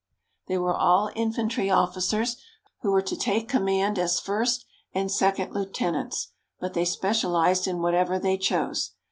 They 0.47 0.57
were 0.57 0.73
all 0.73 1.11
infantry 1.15 1.69
officers, 1.69 2.37
who 2.79 2.89
were 2.89 3.03
to 3.03 3.15
take 3.15 3.47
command 3.47 3.99
as 3.99 4.19
first 4.19 4.65
and 4.95 5.11
second 5.11 5.53
lieutenants, 5.53 6.29
but 6.59 6.73
they 6.73 6.85
specialized 6.85 7.67
in 7.67 7.83
whatever 7.83 8.17
they 8.17 8.39
chose. 8.39 8.93